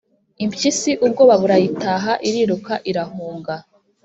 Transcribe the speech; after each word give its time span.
impyisi 0.43 0.91
ubwoba 1.05 1.33
burayitaha, 1.41 2.11
iriruka 2.27 2.73
irahunga. 2.89 3.53